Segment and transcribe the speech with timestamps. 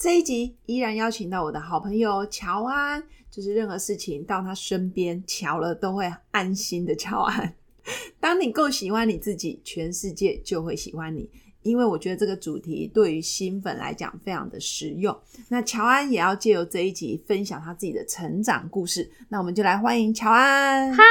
[0.00, 7.54] 这一集依然邀请到我的好朋友乔安，就是任何事情到他身边乔了都会安心的乔安。
[8.18, 11.28] 当你够喜欢你自己，全世界就会喜欢你。
[11.62, 15.14] 因为我觉得这个主题对于新粉来讲非常的实用。
[15.50, 19.10] 那乔安也要借由这一集分享他自己的成长故事。
[19.28, 20.90] 那我们就来欢迎乔安。
[20.90, 21.02] 嗨，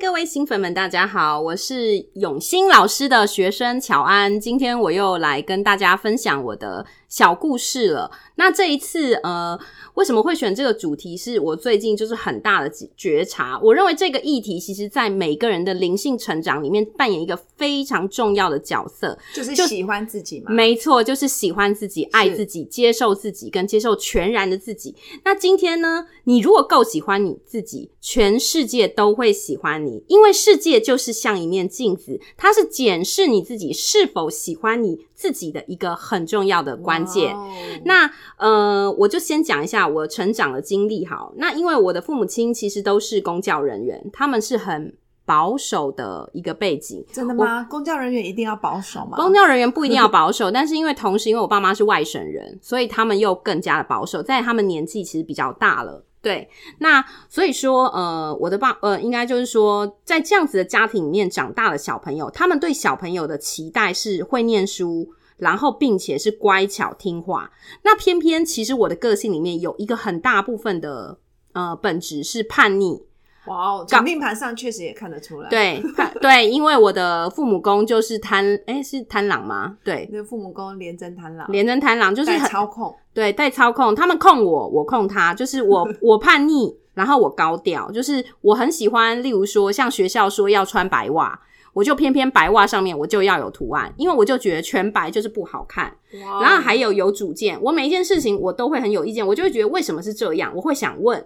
[0.00, 4.40] 各位新粉们，大家好，我是永新老师的学生乔安。
[4.40, 6.86] 今天我又来跟大家分享我的。
[7.08, 8.10] 小故事了。
[8.36, 9.58] 那这一次，呃，
[9.94, 11.16] 为什么会选这个主题？
[11.16, 13.58] 是我最近就是很大的觉察。
[13.60, 20.52] 我认为这个议题，其实在每个人的灵性成长里面扮演一个非常重要的角色，就是喜欢自己嘛。
[20.52, 24.94] 没错，就是喜欢自己、爱自己、接受自己，跟接受全然的自己。
[25.24, 35.08] 那今天呢，你如果够喜欢你自己，全世界都会喜欢你，因为世界就是像一面镜子，它是检视你自己是否喜欢你。
[35.18, 37.36] 自己的一个很重要的关键。
[37.84, 41.06] 那呃，我就先讲一下我成长的经历。
[41.06, 47.04] 好，那因为我的父母亲其实都是公教人员，他们是很保守的一个背景。
[47.12, 47.66] 真的吗？
[47.70, 49.16] 公教人员一定要保守吗？
[49.16, 54.22] 公教人员不一定要保守，但是因为同时，因为我爸妈是外省人，所以他们又更加的保守。
[54.22, 56.04] 在他们年纪其实比较大了。
[56.20, 67.50] 对，那所以说，呃，我的爸，呃，应该就是说，在这样子的家庭里面长大的小朋友，他们对小朋友的期待是会念书，然后并且是乖巧听话。
[67.82, 71.18] 那偏偏其实我的个性里面有一个很大部分的
[71.52, 73.02] 呃本质是叛逆。
[73.46, 75.48] 哇哦，从命盘上确实也看得出来。
[75.48, 75.82] 对
[76.20, 79.78] 对，因为我的父母宫就是贪，哎，是贪狼吗？
[79.82, 91.40] 对，那父母宫廉贞贪狼，廉贞贪狼就是很操控，对，带操控，他们控我，我控他，就是我 我叛逆，然后我高调，就是我很喜欢，例如说像学校说要穿白袜，
[91.72, 95.92] 我就偏偏白袜上面我就要有图案，因为我就觉得全白就是不好看。
[96.10, 101.24] 然后还有有主见，我每一件事情我都会很有意见，我就会觉得为什么是这样，我会想问。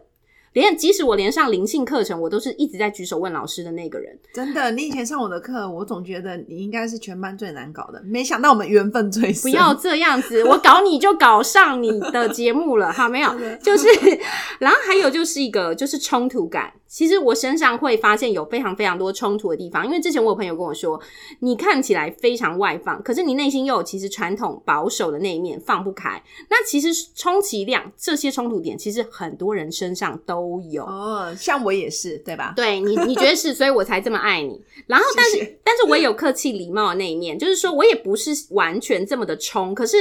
[0.54, 4.14] 连即使我连上灵性课程，我都是一直在举手问老师的那个人。
[4.34, 8.02] 真的，你以前上我的课，我总觉得你应该是全班最难搞的。
[8.04, 9.50] 没想到我们缘分最深。
[9.50, 13.30] 不要这样子，我搞你就搞上你的节目了，好没有？
[13.64, 13.86] 就是，
[14.60, 16.70] 然后还有就是一个就是冲突感。
[16.92, 21.00] 其实我身上会发现有非常非常多冲突的地方，因为之前我有朋友跟我说，
[21.40, 26.22] 你看起来非常外放，可是你内心又有其实传统保守的那一面放不开。
[26.50, 30.84] 那其实充其量这些冲突点，其实很多人身上都有。
[30.84, 32.52] 哦，像我也是，对吧？
[32.54, 34.62] 对你，你觉得是， 所以我才这么爱你。
[34.86, 39.96] 然后，但是，但是我也有客气礼貌的那一面，就是说我也不是完全这么的冲，可是。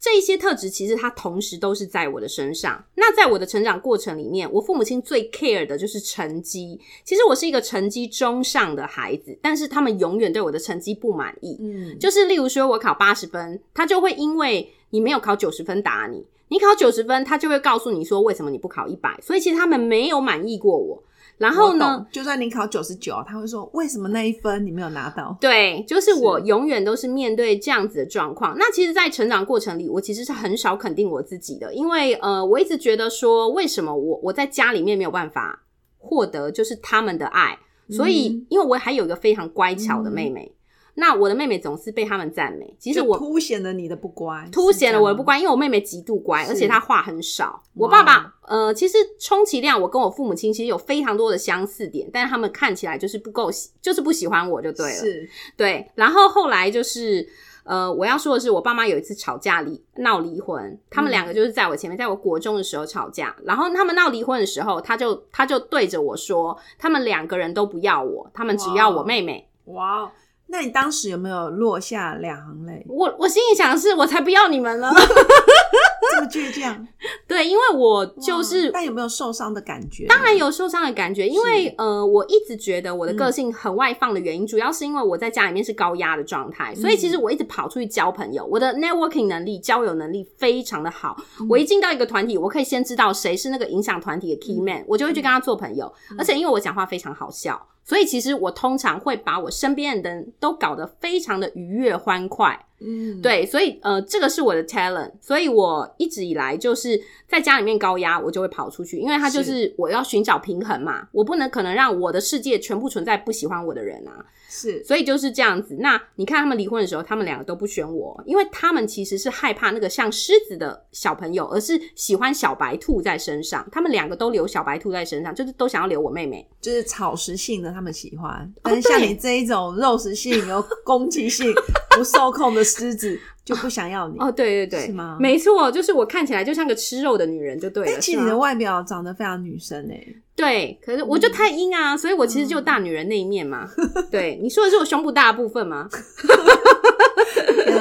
[0.00, 2.84] 这一些特质其实它同时都是在我的身上。
[2.94, 6.80] 那在我的成长过程里面，我父母亲最 care 的就是成绩。
[7.04, 11.56] 其实我是一个成绩中上的孩子，但是他们永远对我的成绩不满意。
[11.60, 19.18] 嗯，就是例如说我考八十分，他就会因为你没有考九十分打你；你考九十分，他就会告诉你说为什么你不考一百。
[19.22, 21.02] 所以其实他们没有满意过我。
[21.36, 22.06] 然后呢？
[22.12, 25.36] 就算你考九十九，他会说为什么那一分你没有拿到？
[25.40, 28.54] 对，就是我永远都是面对这样子的状况。
[28.56, 35.64] 那其实，在成长过程里，我其实是很少肯定我自己的，因为呃，我一直觉得说，为什么我我在家里面没有办法
[36.04, 37.58] 获得就是他们的爱？
[37.88, 40.54] 所以，因为我还有一个非常乖巧的妹妹。
[40.96, 47.60] 那我的妹妹总是被他们赞美，其实我凸显了你的不乖，凸显了我的不乖，因为我妹妹极度乖，而且她话很少。
[47.74, 54.92] 我爸爸呃，其实充其量我跟我父母亲其实有非常多的相似点，但是他们看起来就是不够喜，就是不喜欢我就对了。
[54.92, 55.84] 是，对。
[55.96, 57.26] 然后后来就是
[57.64, 69.48] 呃，我要说的是，我爸妈有一次吵架离闹离婚，他们两个就是在我前面，在我国中的时候吵架，然后他们闹离婚的时候，他就他就对着我说，他们两个人都不要我，他们只要我妹妹。
[69.66, 70.10] 哇。
[70.46, 72.84] 那你当时有没有落下两行泪？
[72.86, 74.92] 我我心里想的是，我才不要你们了，
[76.12, 76.86] 这么倔强。
[77.26, 80.06] 对，因为我就是，但有没有受伤的感觉？
[80.06, 91.16] 当然有受伤的感觉，因为呃，我一直觉得我的个性很外放的原因，主要是因为我在家里面是高压的状态，所以其实我一直跑出去交朋友，我的 networking 能力、交友能力非常的好。
[91.48, 95.92] 我一进到一个团体，我可以先知道谁是那个影响团体的 key man，我就会去跟他做朋友。
[96.18, 97.68] 而且因为我讲话非常好笑。
[97.86, 115.76] 所以其实我通常会把我身边的人都搞得非常的愉悦欢快，嗯，对，所以呃，这个是我的 talent，所以我一直以来就是在家里面高压，我就会跑出去，因为他就是我要寻找平衡嘛，我不能可能让我的世界全部存在不喜欢我的人啊，是，所以就是这样子。
[115.80, 123.66] 那你看他们离婚的时候，他们两个都不选我，因为他们其实是害怕那个像狮子的小朋友，而是喜欢小白兔在身上。
[123.70, 126.46] 他们两个都留小白兔在身上，就是都想要留我妹妹。
[126.60, 131.52] 就是草食性的他们喜欢，但是像你这一种肉食性、有攻击性、
[131.96, 134.16] 不受控的狮子 就不想要你。
[134.18, 137.92] 哦，对对对，是吗没错，就是我看起来就像个吃肉的女人，就对了。
[137.92, 143.68] 但其实你的外表长得非常女生哎、对，可是我就太阴啊，所以我其实就大女人那一面嘛。
[144.10, 145.88] 对，你说的是我胸部大的部分吗？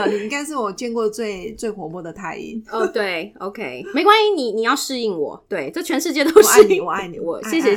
[0.10, 2.62] 你应该是我见过最最活泼的太阴。
[2.70, 7.74] 哦，对，OK，没关系，你你要适应我，对，这全世界都我爱你，我爱你，我谢谢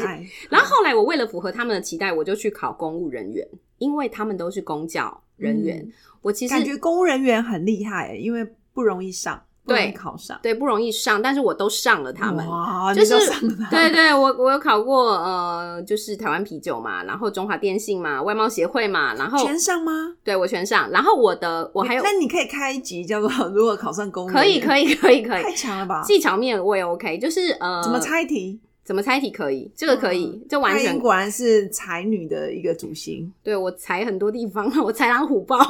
[0.48, 3.46] 然后后来我为了符合他们的期待，我就去考公务人员，
[3.78, 5.92] 因为他们都是公教人员，嗯
[6.22, 10.36] 我其实感觉公务人员很厉害、欸，因为不容易上，对考上。
[10.42, 12.44] 对不容易上，但是我都上了他们。
[12.48, 20.14] 哇，就是你都上了对对，我我有考过呃，就是台湾啤酒嘛，然后中华电信嘛，外贸协会嘛，然后全上吗？
[20.24, 26.02] 对我全上，然后我的我还有那你可以开一集叫做“如何考上公务可以可，以可以可以太，强了吧？
[26.02, 28.60] 技巧面我也 OK，就是呃，怎么猜题？
[28.86, 35.58] 怎么猜题可以，这个可以，这完全果然是才女的一个主心，对我才很多地方， 我豺狼虎豹。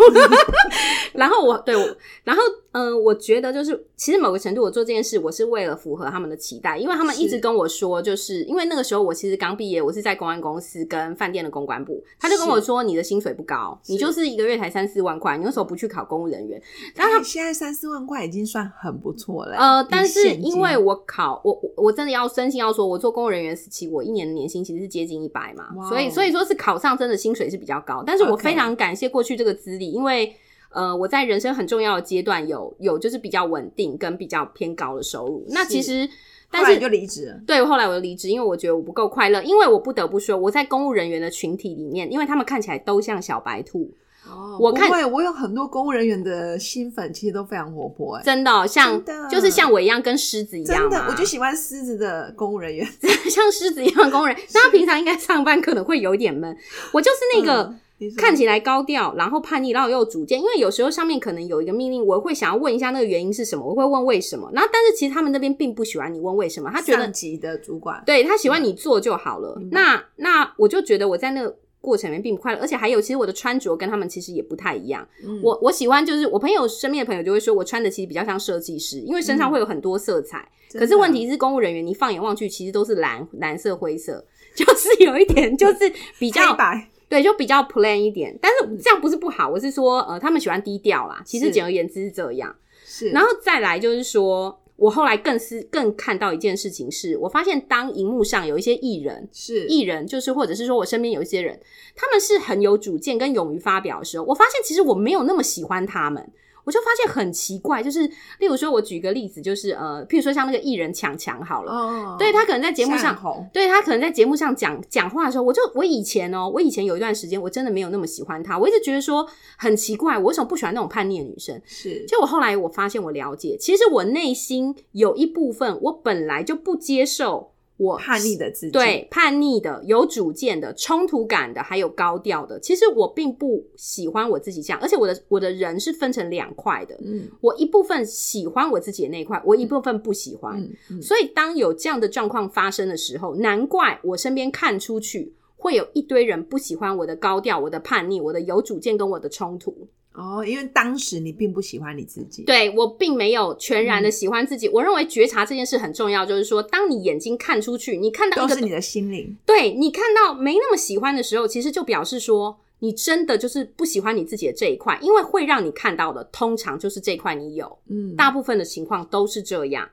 [1.14, 2.42] 然后我对我，然后
[2.76, 16.60] 嗯、呃我觉得就是，其实某个程度我做这件事，我是为了符合他们的期待，因为他们一直跟我说，就是因为那个时候我其实刚毕业，我是在公安公司跟饭店的公关部，他就跟我说，你的薪水不高，你就是一个月才三四万块，你为什么不去考公务人员？
[16.94, 19.56] 然后他哎现在三四万块已经算很不错了。
[19.56, 30.34] 呃，但是因为我考我我我真的要真心要说，我做公务人员时期，我一年的年薪其实是接近一百嘛所以所以说是考上真的薪水是比较高，但是我非常感谢过去这个资历，因为
[30.76, 36.06] 呃我在人生很重要的阶段有有就是比较稳定跟比较偏高的收入，那其实
[36.50, 37.40] 但是后来就离职了。
[37.46, 43.90] 对，后来我就离职，因为我觉得我不够快乐，因为我不得不说，我在公务人员的群体里面，因为他们看起来都像小白兔，
[44.28, 52.86] 哦我看我有很多公务人员的新粉，其实都非常活泼、哎，真的哦、像的就是像我一样跟狮子一样真的，我就喜欢狮子的公务人员。
[53.28, 56.56] 像狮子一样的工人，那他平常应该上班可能会有一点闷。
[56.92, 57.74] 我就是那个
[58.16, 60.38] 看起来高调，然后叛逆，然后又有主见。
[60.38, 64.50] 因为有时候上面可能有一个命令，我会想要问一下那个原因是什么，我会问为什么。
[64.52, 69.58] 然后但是其实他们那边并不喜欢你问为什么，他觉得上级的主管，对他喜欢你做就好了。
[69.70, 75.06] 那那我就觉得我在那个过程里面并不快乐，而且还有其实我的穿着跟他们其实也不太一样。
[75.24, 80.38] 嗯我我喜欢就是我朋友身边的朋友就会说我穿的其实比较像设计师，因为身上会有很多色彩。
[80.40, 84.22] 嗯可是问题是公务人员，你放眼望去其实都是蓝蓝色灰色，
[84.54, 88.36] 就是有一点就是比较白对，就比较 plain 一点。
[88.40, 91.22] 但是这样不是不好，我是说呃他们喜欢低调啦。
[91.24, 92.54] 其实是简而言之是这样。
[92.84, 94.60] 是，然后再来就是说。
[94.76, 101.58] 我后来更是更看到一件事情是，我发现当荧幕上有一些艺人，是艺人就是或者是说我身边有一些人，
[101.94, 106.30] 他们是很有主见跟勇于发表的时候，我发现其实我没有那么喜欢他们。
[106.66, 108.00] 我就发现很奇怪，就是
[108.40, 113.16] 例如说，我举个例子，就是呃，譬如说像那个艺人强强好了，哦，对他可能在节目上
[113.52, 119.24] 对他可能在节目上讲讲话的时候，我就我以前哦，我以前有一段时间我真的没有那么喜欢他，我一直觉得说
[119.56, 121.62] 很奇怪，我为什么不喜欢那种叛逆的女生？
[121.64, 132.58] 是就我后来我发现我了解，其实我内心有一部分我本来就不接受我叛逆的自己，对叛逆的、有主见的、冲突感的，还有高调的。
[132.60, 136.98] 其实我并不喜欢我自己这样，而且我的我的人是分成两块的。
[137.04, 140.58] 嗯我一部分喜欢我自己的那一块，我一部分不喜欢。
[140.58, 149.86] 嗯嗯，所以当有这样的状况发生的时候，难怪我身边看出去会有一堆人不喜欢我的高调、我的叛逆、我的有主见跟我的冲突。
[150.16, 154.04] 哦，因为当时你并不喜欢你自己，对我并没有全然嗯。
[154.04, 154.68] 的喜欢自己。
[154.70, 169.88] 我认为觉察这件事很重要，就是说，当你眼睛看出去，你看到一个都是你的心灵，对你看到没那么喜欢的时候，其实就表示说你真的就是不喜欢你自己的这一块，因为会让你看到的通常就是这一块你有，嗯，大部分的情况都是这样。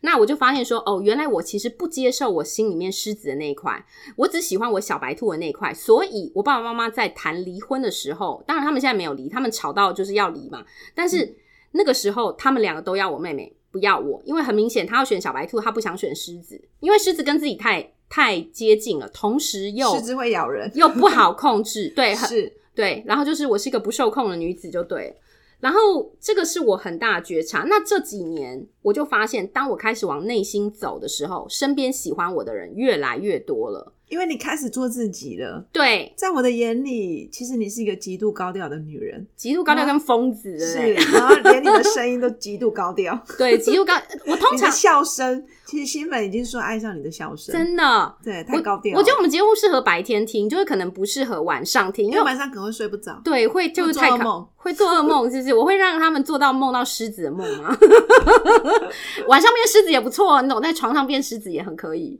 [0.00, 3.84] 那我就发现说，哦，原来我其实不接受我心里面狮子的那一块，
[4.16, 5.72] 我只喜欢我小白兔的那一块。
[5.74, 10.64] 所以，我爸爸妈妈在谈离婚的时候，当然他们现在没有离，他们吵到就是要离嘛。
[10.94, 11.36] 但是
[11.72, 23.02] 那个时候，他们两个都要我妹妹，不要我，因为很明显他要选小白兔，他不想选狮子，因为狮子跟自己太太接近了，同时又狮子会咬人，又不好控制，对，很是对。
[23.06, 25.14] 然后就是我是一个不受控的女子，就对了。
[25.60, 27.64] 然后这个是我很大的觉察。
[27.68, 33.92] 那这几年我就发现，当我开始往内心走的时候，身边喜欢我的人越来越多了。
[34.08, 35.64] 因为你开始做自己了。
[35.72, 43.18] 对，在我的眼里，其实你是一个极度高调的女人，极度高调跟疯子，是，然后连你的声音都极度高调。
[43.36, 43.94] 对，极度高。
[44.26, 48.14] 我通常的笑声，其实新粉已经说爱上你的笑声，真的。
[48.22, 48.98] 对，太高调了。
[48.98, 53.20] 我觉得我们节目适合白天听，就是可能不适合晚上听，因为晚上可能会睡不着。
[53.22, 55.54] 对会就做噩梦会做噩梦，是不是？
[55.54, 57.76] 我会让他们做到梦到狮子的梦吗？
[59.28, 62.18] 晚上变狮子也不错，你懂，在床上变狮子也很可以。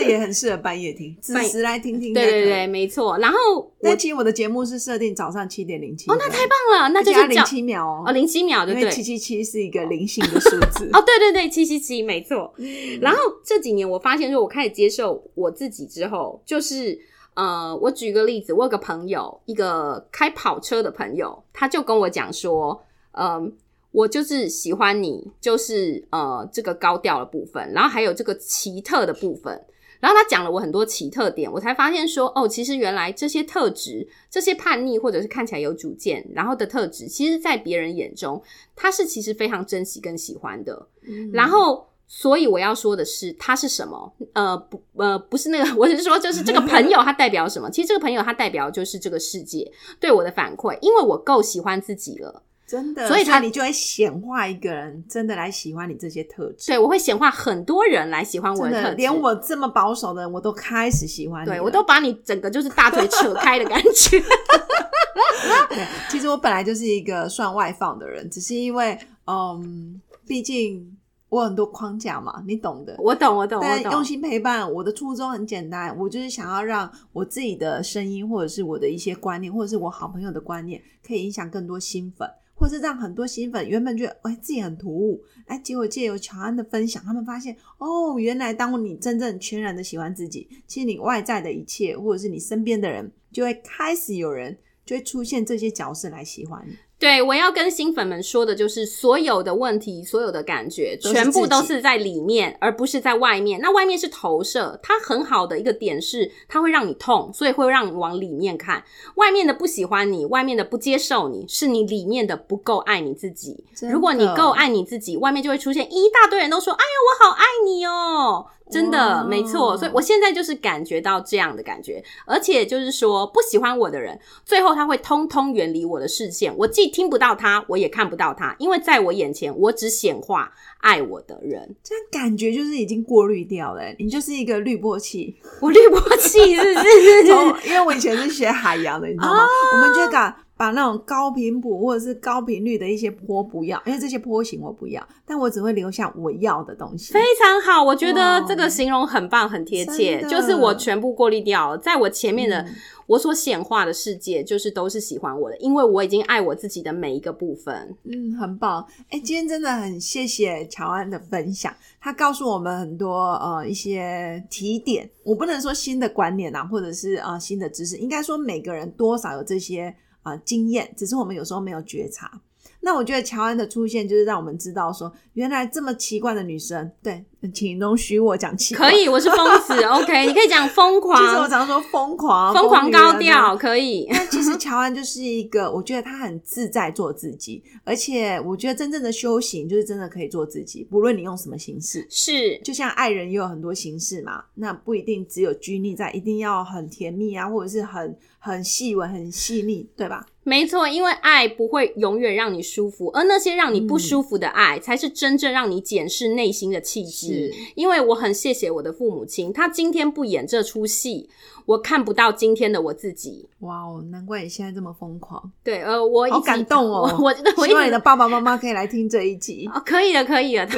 [0.00, 2.14] 那也很适合半夜听， 子时来听听。
[2.14, 2.66] 对对对，。
[2.66, 3.18] 没错。
[3.18, 8.90] 然后我但其实我的节目是设定早上七点零七，哦，那太棒了，那就是零七秒哦哦，零七秒，对不对？
[8.90, 10.88] 七七七是一个灵性的数字。
[10.94, 12.52] 哦，对对对，七七七，没错。
[12.58, 16.98] 嗯然后这几年我发现，说我开始接受我自己之后，就是
[17.34, 23.52] 呃，我举个例子，我有个朋友，一个开跑车的朋友，他就跟我讲说，嗯、
[23.92, 29.64] 我就是喜欢你，就是呃这个高调的部分，然后还有这个奇特的部分。
[30.00, 38.42] 然后他讲了我很多奇特点，我才发现说，哦，其实原来这些特质、这些叛逆或者是看起来有主见，然后的特质，其实在别人眼中，
[38.76, 40.88] 他是其实非常珍惜跟喜欢的。
[41.06, 44.12] 嗯然后，所以我要说的是，他是什么？
[44.32, 47.68] 呃，不，呃，不是那个， 我是说，就是这个朋友他代表什么？
[47.70, 56.66] 其实这个朋友他代表就是这个世界对我的反馈，因为我够喜欢自己了，真的，所以他你就会显化一个人，真的来喜欢你这些特质。
[56.66, 61.48] 对我会显化很多人来喜欢我的，特质，连我这么保守的人，我都开始喜欢你。
[61.48, 64.20] 对我都把你整个就是大腿扯开的感觉。
[65.70, 70.94] 对，其实我本来就是一个算外放的人，只是因为，嗯，毕竟
[71.30, 72.94] 我有很多框架嘛，你懂的。
[72.98, 74.04] 我懂，我懂，我懂但用。
[74.04, 96.74] 心陪伴，我的初衷很简单，我就是想要让我自己的声音，或者是我的一些观念，或者是我好朋友的观念，可以影响更多新粉，或是让很多新粉原本觉得哎自己很突兀，哎，结果借由乔安的分享，他们发现哦，原来当你真正全然的喜欢自己，其实你外在的一切，或者是你身边的人，就会开始有人就会出现这些角色来喜欢你。
[96.98, 103.60] 对，我要跟新粉们说的就是，所有的问题、所有的感觉，全部都是在里面，而不是在外面。
[103.60, 108.82] 那外面是投射，它很好的一个点是，它会让你痛，所以会让你往里面看。
[109.14, 113.64] 外面的不喜欢你，外面的不接受你，是你里面的不够爱你自己。
[113.82, 131.76] 如果你够爱你自己，外面就会出现一大堆人都说：“哎呀，我好爱你哦。”真的哇没错，所以我现在就是感觉到这样的感觉，而且就是说不喜欢我的人，最后他会通通远离我的视线，我既听不到他，我也看不到他，因为在我眼前，我只显化爱我的人。
[131.82, 135.36] 这样感觉就是已经过滤掉了，你就是一个滤波器。
[135.60, 137.26] 我滤波器是是是？
[137.28, 139.46] 从因为我以前是学海洋的，你知道吗？
[139.74, 147.14] 我们就会把把那种高频谱或者是高频率的一些波不要，因为这些波形我不要，但我只会留下我要的东西。
[147.14, 152.74] 非常好，我觉得这个形容很棒，很贴切，就是我全部过滤掉了，在我前面的、嗯
[153.08, 157.96] 我所显化的世界，就是都是喜欢我的，因为我已经爱我自己的每一个部分。
[158.04, 158.86] 嗯，很棒。
[159.08, 165.08] 哎、今天真的很谢谢乔安的分享，他告诉我们很多呃一些提点。
[165.24, 169.96] 我不能说新的观念啊，或者是呃新的知识，应该说每个人多少有这些
[170.28, 172.40] 啊经验，只是我们有时候没有觉察。
[172.80, 181.16] 那我觉得乔安的出现，就是让我们知道说，原来这么奇怪的女生，对，请容许我讲气，可以，我是疯子， OK，你可以讲疯狂。
[181.16, 184.08] 其实我狂，常说疯狂、疯狂高调，可以。
[184.10, 192.04] 但其实乔安就是一个，我觉得他很自在做自己，而且我觉得真正的修行就是真的可以做自己，不论你用什么形式。
[192.10, 200.26] 是就像爱人也有很多形式嘛，那不一定只有拘泥在一定要很甜蜜啊，或者是很很细微、很细腻，对吧？
[200.42, 207.27] 没错，因为爱不会永远让你舒服，而那些让你不舒服的爱，才是真正让你检视内心的契机。
[207.74, 211.28] 因为我很谢谢我的父母亲，他今天不演这出戏，
[211.66, 213.48] 我看不到今天的我自己。
[213.60, 217.08] 哇哦，难怪你现在这么疯狂，对，呃，我好感动哦！
[217.18, 219.68] 我我 我希望你的爸爸妈妈可以来听这一集。
[219.74, 220.68] 哦，可以的，可以的。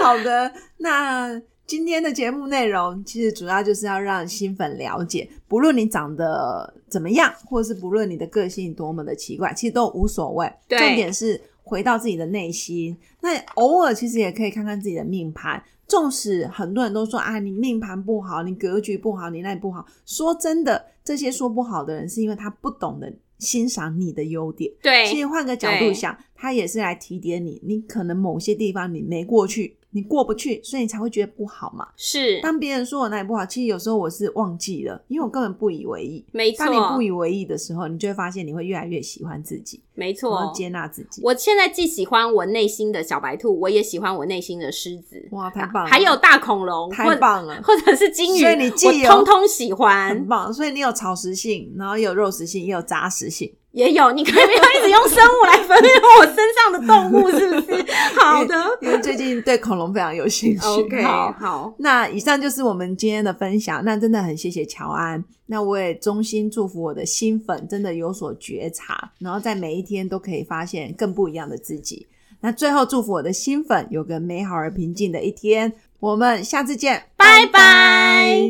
[0.00, 10.46] 好的，那今天的节目内容其实主要就是要让新粉了解，不论你长得怎么样，或是不论你的个性多么的奇怪，其实都无所谓。
[10.68, 12.96] 重点是回到自己的内心。
[13.20, 15.60] 那偶尔其实也可以看看自己的命盘。
[15.88, 19.84] 纵使很多人都说啊，你命盘不好，你格局不好，你那里不好。
[20.04, 24.72] 说真的，这些说不好的人，是因为他不懂得欣赏你的优点。
[24.80, 31.88] 对其实换个角度想，他也是来提点你，你可能某些地方你没过去，你过不去，所以你才会觉得不好嘛。
[31.96, 36.22] 是，当别人说我哪里不好，其实有时候我是忘记了，因为我根本不以为意。
[36.32, 40.52] 没错当你不以为意的时候，你就会发现你会越来越喜欢自己，没错。
[40.54, 41.22] 接纳自己。
[41.24, 45.90] 我现在既喜欢我内心的小白兔，我也喜欢我内心的狮子，哇，太棒了！
[45.90, 50.52] 还有大恐龙，太棒了，或者是金鱼，所以你既通通喜欢很，棒。
[50.52, 53.50] 所以你有草食性，然后也有肉食性，也有杂食性。
[53.72, 54.10] 也有。
[54.12, 54.44] 你可以
[54.76, 57.84] 一直用生物来分辨我身上的动物，是不是？
[58.20, 60.66] 好的因为最近对恐龙非常有兴趣。
[60.66, 63.84] ，OK，好，好，那以上就是我们今天的分享。
[63.84, 65.24] 那真的很谢谢乔安。
[65.46, 72.06] 那我也衷心祝福我的新粉真的有所觉察，然后在每一天都可以发现更不一样的自己。
[72.40, 75.72] 那最后祝福我的新粉有个美好而平静的一天。
[76.00, 78.48] 我们下次见，拜拜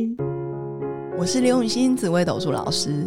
[1.18, 3.06] 我是刘永新紫薇斗数老师，